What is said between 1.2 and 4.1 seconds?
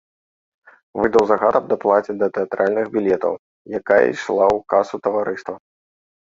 загад аб даплаце да тэатральных білетаў, якая